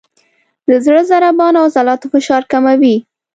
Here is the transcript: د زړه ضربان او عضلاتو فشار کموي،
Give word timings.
د 0.67 0.69
زړه 0.85 1.01
ضربان 1.11 1.53
او 1.61 1.65
عضلاتو 1.69 2.05
فشار 2.13 2.43
کموي، 2.51 2.95